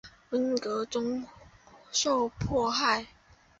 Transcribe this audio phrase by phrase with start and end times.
[0.31, 1.27] 文革中
[1.91, 3.05] 受迫害。